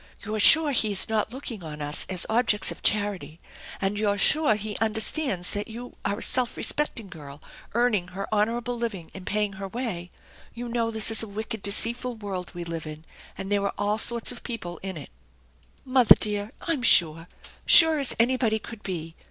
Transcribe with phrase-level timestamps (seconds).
[0.25, 3.39] "You're sure he is not looking on us as objects of charity,
[3.79, 7.39] and you're sure he understands that you are a self respecting girl
[7.75, 10.09] earning her honorable living and paying her way?
[10.55, 13.05] You know this is a wicked, deceitful world we live in,
[13.37, 15.11] and there are all sorts of people in it/'
[15.85, 16.51] "Mother dear!
[16.61, 17.27] I'm sure.
[17.67, 19.13] Sure as anybody could be.